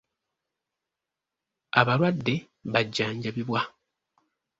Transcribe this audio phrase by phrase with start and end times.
[1.79, 2.35] Abalwadde
[2.71, 3.61] bajjanjabibwa.